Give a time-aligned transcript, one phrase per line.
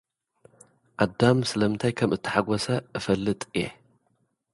[1.03, 2.65] ኣዳም ስለምንታይ ከም እተሓጐሰ
[2.97, 3.65] እፈልጥ እየ።